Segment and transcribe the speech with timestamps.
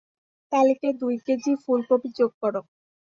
[0.51, 2.61] তালিকায় দুই কেজি ফুলকপি যোগ করো।